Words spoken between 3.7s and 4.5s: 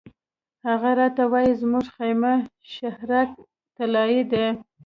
طلایي دی.